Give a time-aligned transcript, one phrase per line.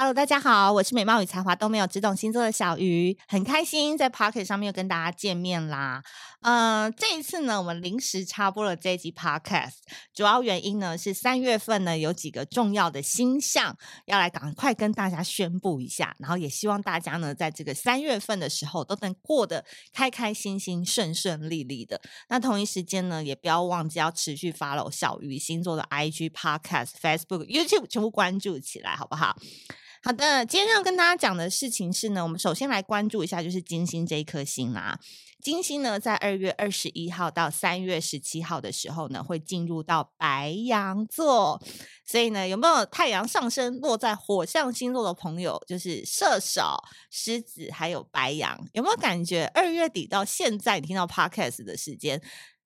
[0.00, 6.04] Hello，大家好，我是美貌与才华都没有，只懂星座的小鱼，很开心在 Podcast 上面又跟大家见面啦。
[6.42, 9.78] 嗯、呃，这一次呢，我们临时插播了这一集 Podcast，
[10.14, 22.00] 主要原因呢是三月份呢有几个重要的星象要来赶快跟大家宣布一下，然后也希望大家呢在这个三月份的时候都能过得开开心心、顺顺利利的。
[22.28, 29.36] 那同一时间呢，也不要忘记要持续 follow 小鱼星座的 IG、Podcast、Facebook、YouTube，全部关注起来，好不好？
[30.04, 34.98] 好的，今天要跟大家讲的事情是呢，我们首先来关注一下，就是金星这一颗星啦。
[35.42, 41.60] 金星呢，在二月二十一号到三月十七号的时候呢，会进入到白羊座。
[42.04, 46.62] 所以呢，有没有太阳上升落在火象星座的朋友，就是射手、
[47.10, 52.22] 狮子还有白羊，有没有感觉二月底到现在，你听到 Podcast 的时间，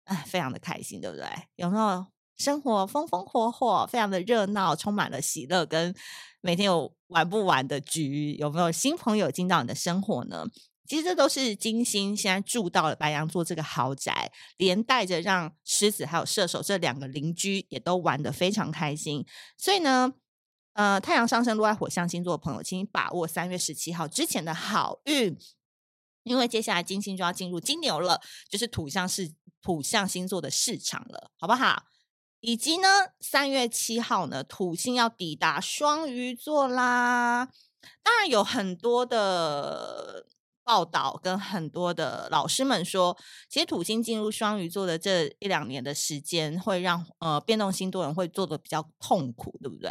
[0.05, 1.27] 哎，非常的开心，对不对？
[1.56, 2.06] 有没有
[2.41, 5.94] 生活风风火火，非常的热闹，充满了喜乐跟。
[6.41, 10.46] 每天有玩不完的局，有没有新朋友进到你的生活呢？
[10.86, 19.22] 其实这都是金星现在住到了白羊座这个豪宅，连带着让狮子还有射手这两个邻居也都玩得非常开心。
[19.58, 20.14] 所以呢，
[20.72, 25.36] 呃，太阳上升落在火象星座的朋友，请把握三月十七号之前的好运，
[26.22, 28.18] 因为接下来金星就要进入金牛了，
[28.48, 29.30] 就是土象是
[29.61, 31.83] 土象星座的市场了，好不好？
[32.40, 32.89] 以及呢，
[33.20, 37.48] 三月七号呢，土星要抵达双鱼座啦。
[38.02, 40.27] 当然有很多的
[40.70, 49.91] 报道跟很多的老师们说，其实土星进入双鱼座的这一两年的时间，会让呃变动星座人会做的比较痛苦，对不对？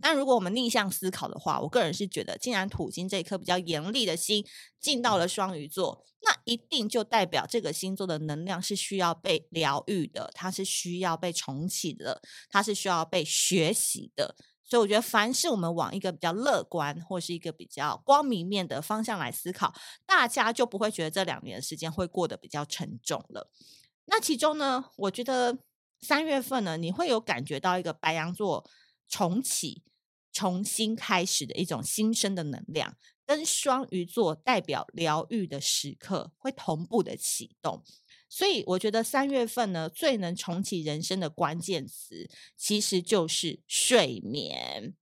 [0.00, 4.46] 但如果我们逆向思考的话，我个人是觉得，既然土星这一颗比较严厉的星
[4.78, 6.04] 进到了双鱼座。
[6.22, 12.20] 那一定就代表这个星座的能量是需要被疗愈的，它是需要被重启的，
[12.50, 14.36] 它是需要被学习的。
[14.70, 19.74] 所以我觉得，凡是我们往一个比较乐观或是一个比较光明面的方向来思考，
[20.06, 23.50] 大家就不会觉得这两年的时间会过得比较沉重了。
[24.04, 25.58] 那其中呢，我觉得
[26.00, 28.70] 三月份呢，你会有感觉到一个白羊座
[29.08, 29.82] 重启、
[30.32, 32.96] 重新开始的一种新生的能量。
[33.26, 37.84] 跟双鱼座代表疗愈的时刻会同步的启动，
[38.30, 44.94] 所以我觉得三月份呢，最能重启人生的关键词其实就是睡眠。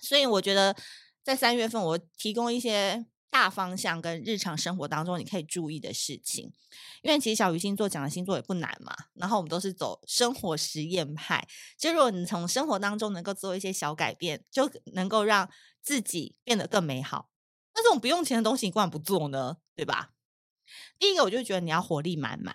[0.00, 0.74] 所以我觉得
[1.22, 6.54] 在三月份，我提供一些大方向跟日常生活当中你可以注意的事情。
[7.02, 11.46] 因为其实小鱼星座讲的星座也不难嘛，然后我们都是走生活实验派，
[11.76, 15.50] 就如果你从生活当中能够做一些小改变，就能够让。
[15.82, 17.30] 自己变得更美好，
[17.74, 19.56] 那这种不用钱的东西，你干嘛不做呢？
[19.74, 20.10] 对吧？
[20.98, 22.54] 第一个，我就觉得你要活力满满；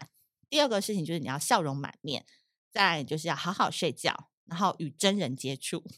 [0.49, 2.21] 第二个事情就是你要笑容满面；
[2.71, 5.83] 再来就是要好好睡觉，然后与真人接触。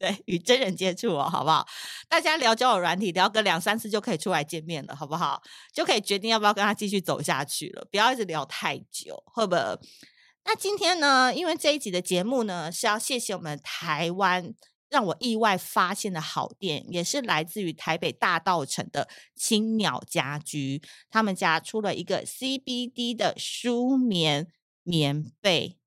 [0.00, 1.68] 对，与真人接触哦，好不好？
[2.08, 5.42] 大家聊交友软体，聊个两三次就可以出来见面了，好不好？
[5.74, 9.78] 就可以决定要不要跟他继续走下去了，不要一直聊太久，会不会？
[10.44, 14.54] 那今天呢，因为这一集的节目呢，是要谢谢我们台湾。
[14.90, 24.48] 让我意外发现的好店，也是来自于台北大道城的青鸟家居，他们家出了一个 CBD 的舒眠
[24.82, 25.78] 棉被，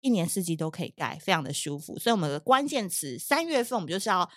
[0.00, 1.96] 一年四季都可以盖，非常的舒服。
[1.98, 4.28] 所以我们的关键词，三月份我们就是要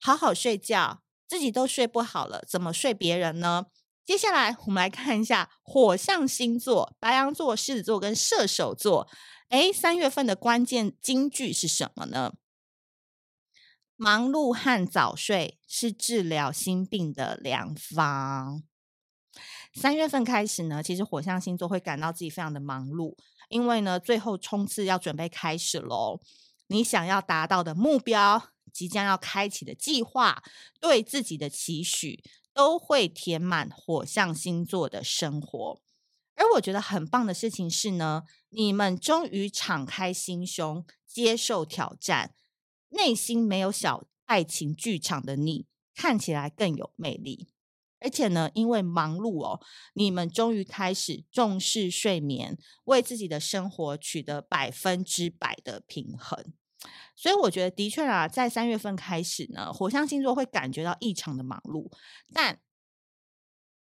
[0.00, 3.66] 好好睡觉，自己都睡不好了，怎么睡别人呢？
[4.06, 9.08] 接下来我们来看一下火象星座，白羊座、狮子座跟射手座，
[9.50, 12.32] 诶，三月份的关键金句是什么呢？
[13.96, 18.62] 忙碌和早睡是治疗心病的良方。
[19.72, 23.16] 三月份开始呢，其实火象星座会感到自己非常的忙碌，
[23.48, 26.20] 因为呢，最后冲刺要准备开始喽。
[26.68, 30.42] 你想要达到的目标，即将要开启的计划，
[30.80, 35.80] 对自己的期许，都会填满火象星座的生活。
[36.36, 42.34] 而我觉得很棒的事情是呢，你们终于敞开心胸，接受挑战。
[42.94, 47.48] 内心没有小爱情剧场的你看起来更有魅力。
[48.00, 49.60] 而且呢，因为忙碌哦，
[49.94, 56.52] 你们终于开始重视睡眠，为自己的生活取得百分之百的平衡。
[57.16, 61.90] 所以我觉得，的确啊，在三月份开始呢，火象星座会感觉到异常的忙碌，
[62.34, 62.60] 但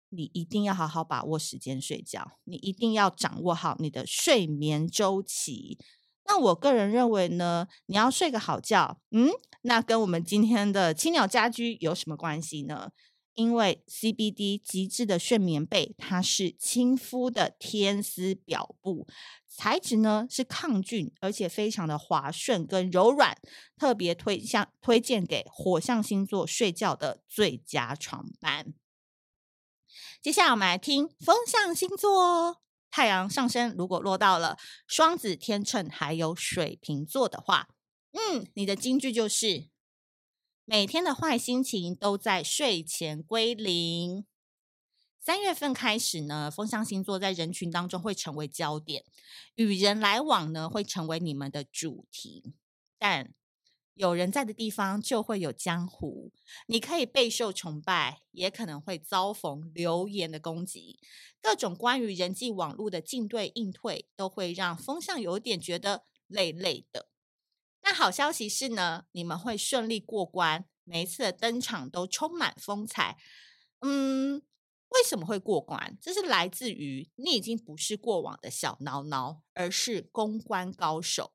[0.08, 5.78] 你一定要好好把握时间睡觉，你一定要掌握好你的睡眠周期。
[6.26, 9.30] 那我个人认为呢，你要睡个好觉，嗯，
[9.62, 12.90] 那跟我们今天的青鸟家居有什么关系呢？
[13.34, 19.06] 因为 CBD 极致的睡眠被，它是亲肤的天丝表布，
[19.46, 23.36] 材质呢是抗菌，而且非常的滑顺跟柔软，
[23.76, 28.72] 特别推向推荐给火象星座睡觉的最佳床伴。
[30.22, 32.56] 接下来我们来听风象星座哦，
[32.96, 34.56] 太阳上升如果落到了
[34.86, 37.68] 双子、天秤还有水瓶座的话，
[38.12, 39.68] 嗯，你的金句就是。
[40.64, 44.24] 每天的坏心情都在睡前归零。
[45.20, 49.04] 三月份开始呢，风象星座在人群当中会成为焦点，
[49.56, 52.54] 与人来往呢会成为你们的主题。
[52.98, 53.34] 但
[53.96, 56.30] 有人在的地方就会有江湖，
[56.66, 60.98] 你可以备受崇拜，也可能会遭逢流言的攻击。
[61.40, 67.08] 各种关于人际网络的进对应退，都会让风向有点觉得累累的。
[67.82, 73.16] 那好消息是呢，你们会顺利过关，每一次的登场都充满风采。
[73.80, 74.42] 嗯，
[74.90, 75.96] 为什么会过关？
[76.02, 81.32] 这是来自于你已经不是过往的小孬孬，而是公关高手。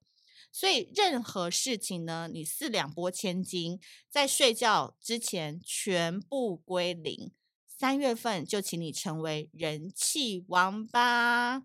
[0.52, 7.32] 所以任何事情呢，你四两拨千斤，在睡觉之前全部归零。
[7.66, 11.64] 三月份就请你成为人气王吧。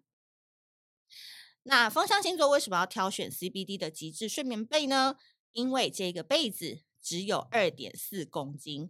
[1.65, 5.17] 那风象星座为什么要挑选 CBD 的极致睡眠被呢？
[5.53, 8.89] 因为这个被子只有二点四公斤，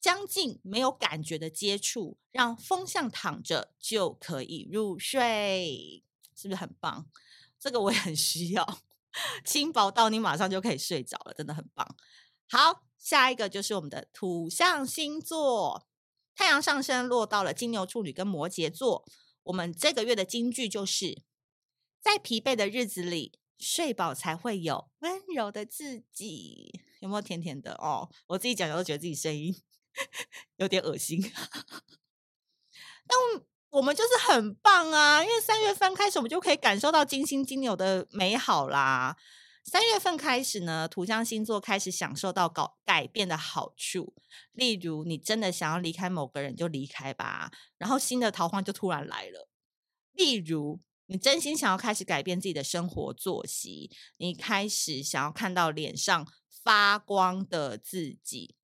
[0.00, 6.02] 将近没有感觉的接触，让风象躺着就可以入睡，
[6.34, 7.08] 是不是很棒？
[7.58, 8.80] 这个我也很需要，
[9.44, 11.96] 轻薄到你马上就可以睡着了，真的很棒。
[12.48, 15.86] 好，下一个就是我们的土象星座，
[16.34, 19.04] 太阳上升落到了金牛、处女跟摩羯座，
[19.44, 21.22] 我们这个月的金句就是。
[21.98, 26.80] 在疲惫的日子里，睡饱才会有温柔的自己。
[27.00, 28.08] 有没有甜甜的哦？
[28.28, 29.60] 我自己讲，我都觉得自己声音
[30.54, 31.20] 有点恶心。
[33.08, 33.18] 但
[33.76, 35.22] 我们就是很棒啊！
[35.22, 39.14] 因为三月份开始，我们就可以感受到金星金牛的美好啦。
[39.64, 44.14] 三月份开始呢，土象星座开始享受到搞改变的好处。
[44.52, 49.48] 例如，你真的想要离开某个人，就离开吧，然后新的桃花就突然来了。
[50.12, 50.80] 例如。
[51.08, 56.26] 你真心想要开始改变自己的生活作息，你开始想要看到脸上
[56.64, 58.56] 发光的自己。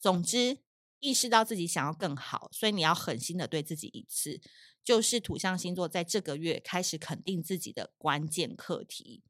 [0.00, 0.58] 总之，
[1.00, 4.40] 意识到自己想要更好，所以你要狠心的对自己一次，
[4.84, 9.22] 就是土象星座在这个月开始肯定自己的关键课题。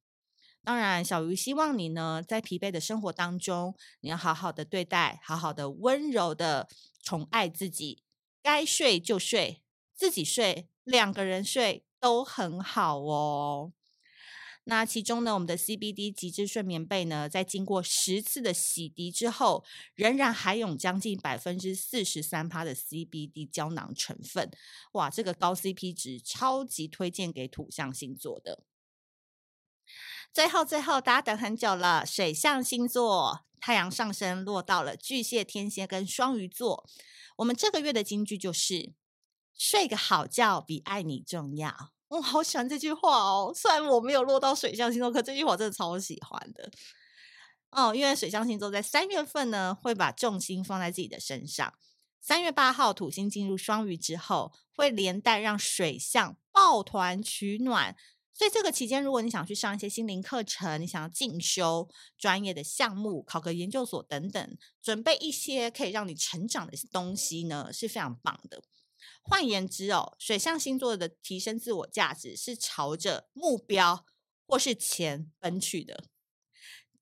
[0.65, 6.69] 当然，小鱼希望你呢，在疲惫的生活当中，你要好好的对待，好好的温柔的
[7.03, 8.03] 宠爱自己，
[8.43, 9.63] 该睡就睡，
[9.95, 11.85] 自己睡，两个人睡。
[12.01, 13.73] 都很好哦。
[14.71, 24.51] 那其中呢，我们的 CBD 极致睡眠被呢，在经过十次的洗涤之后，仍然含有将近百分之四十三趴的 CBD 胶囊成分。
[24.93, 28.63] 哇，这个高 CP 值，超级推荐给土象星座的。
[30.35, 36.87] 最后，最后，大家等很久了，水象星座太阳上升落到了巨蟹、天蝎跟双鱼座。
[37.37, 38.93] 我们这个月的金句就是。
[39.61, 41.91] 睡个好觉比爱你重要。
[42.09, 43.53] 我、好喜欢这句话哦。
[43.55, 46.71] 虽然我没有落到水象星座，可这句话真的超喜欢的。
[47.71, 51.75] 哦，因为水象星座在三月份呢，会把重心放在自己的身上。
[52.21, 57.95] 三月八号土星进入双鱼之后，会连带让水象抱团取暖。
[58.33, 68.63] 所以这个期间，如果你想去上一些心灵课程，你想要进修专业的项目，考个研究所等等，准备一些可以让你成长的东西呢，是非常棒的。
[69.23, 74.05] 换言之哦，水象星座的提升自我价值是朝着目标
[74.47, 76.05] 或是钱奔去的。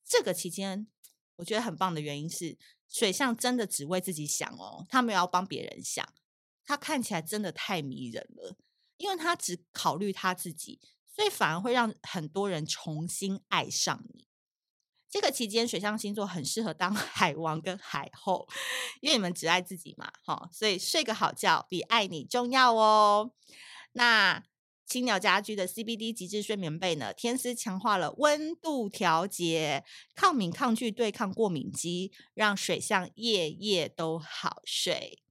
[0.05, 0.88] 这个期间，
[1.37, 6.07] 我觉得很棒的原因是，水象真的只为自己想哦，他没有要帮别人想。
[6.65, 8.57] 他看起来真的太迷人了，
[8.97, 10.81] 因为他只考虑他自己，
[11.15, 14.26] 所以反而会让很多人重新爱上你。
[15.09, 18.47] 这个期间，水象星座很适合当 海王跟海后，
[19.01, 23.33] 因为你们只爱自己嘛，哈，所以睡个好觉比爱你重要哦。
[23.93, 24.43] 那
[24.85, 29.85] 青鸟家居的 CBD 极致睡眠被呢，天丝强化了温度调节，
[30.15, 35.23] 抗敏抗拒对抗过敏肌，让水象夜夜都好睡。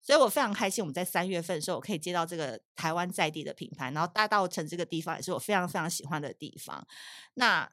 [0.00, 6.86] 所以我非常开心，我们在三月份的时候，我可以接到这个台湾在地的品牌，然后大稻城这个地方也是我非常非常喜欢的地方。
[7.34, 7.68] 那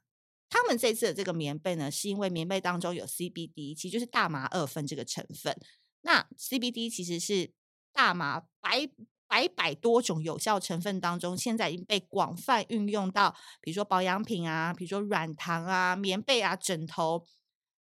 [0.53, 5.59] 他们这次的这个棉被呢，是因为棉被当中有 CBD，其实就是大麻二酚这个成分。
[6.01, 7.51] 那 CBD 其实是
[7.91, 8.87] 大麻百
[9.27, 17.25] 百百多种有效成分当中，现在已经被广泛运用到，比如说保养品啊，比如说软糖啊、棉被啊、枕头，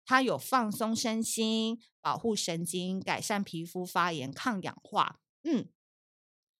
[0.07, 5.67] 它有放松身心、保护神经、改善皮肤发炎、抗氧化，嗯。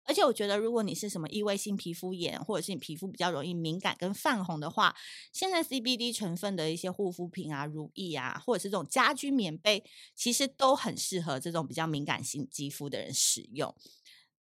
[0.07, 4.95] 而且我觉得，如果你是什么异位性皮肤炎，或者是你皮肤比较容易敏感跟泛红的话，
[5.33, 9.83] 现在 CBD 成分的一些护肤品啊、乳液啊，或者是这种家居棉被，
[10.15, 13.75] 其实都很适合这种比较敏感性肌肤的人使用。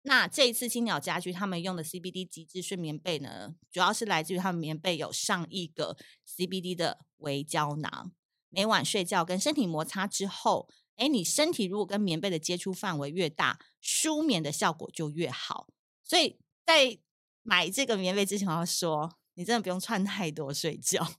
[0.02, 8.12] 那这一次青鸟家居他们用的 CBD 极致睡眠被呢，主要是来自于他们棉被有上亿个 CBD 的微胶囊，
[8.48, 10.68] 每晚睡觉跟身体摩擦之后。
[11.00, 15.66] 哎，你身体如果跟棉被的接触范围越大，舒眠的效果就越好。
[16.04, 16.98] 所以在
[17.42, 21.14] 买这个棉被之前，我要说，你真的不用穿太多睡觉，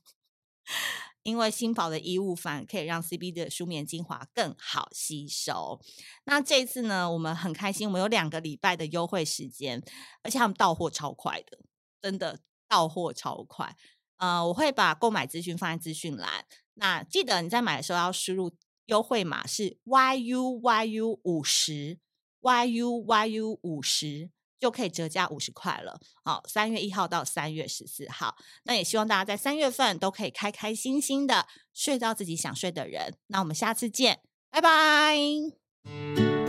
[1.24, 5.80] 因为新宝的衣物反而可以让 CBD 的舒眠精华更好吸收。
[6.26, 9.82] 那这次呢，我们很开心，我们有两个礼拜的优惠时间，
[10.22, 11.58] 而且他们到货超快的，
[12.00, 13.76] 真的到货超快。
[14.18, 18.52] 呃，我会把购买资讯放在资讯栏，那记得你在买的时候要输入。
[18.92, 21.98] 优惠码是 YUYU 五十
[22.42, 24.28] ，YUYU 五十
[24.60, 25.98] 就可以折价五十块了。
[26.22, 33.16] 好，三月一号到三月十四号，那也希望大家在三月份都可以开开心心的睡到自己想睡的人。
[33.28, 34.20] 那我们下次见，
[34.50, 36.41] 拜拜。